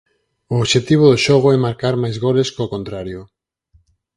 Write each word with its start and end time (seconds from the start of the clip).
O 0.53 0.55
obxectivo 0.63 1.05
do 1.11 1.21
xogo 1.25 1.47
é 1.55 1.57
marcar 1.67 1.95
máis 2.03 2.17
goles 2.25 2.49
có 2.55 2.65
contrario. 2.75 3.21